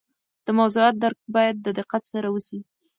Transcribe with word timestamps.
د 0.45 0.47
موضوعات 0.59 0.95
درک 1.03 1.19
باید 1.35 1.55
د 1.61 1.67
دقت 1.79 2.03
سره 2.13 2.27
وسي. 2.35 2.59